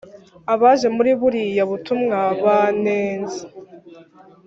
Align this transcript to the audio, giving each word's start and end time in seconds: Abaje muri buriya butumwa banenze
Abaje 0.53 0.87
muri 0.95 1.11
buriya 1.19 1.63
butumwa 1.71 2.19
banenze 2.43 3.41